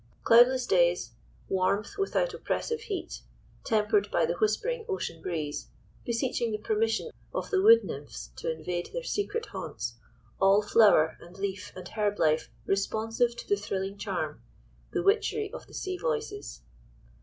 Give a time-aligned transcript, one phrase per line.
[0.23, 1.11] Cloudless days,
[1.47, 3.21] warmth, without oppressive heat,
[3.63, 5.67] tempered by the whispering ocean breeze,
[6.05, 9.97] beseeching the permission of the wood nymphs to invade their secret haunts,
[10.39, 15.73] all flower, and leaf, and herb life responsive to the thrilling charm—the witchery of the
[15.75, 16.63] sea voices.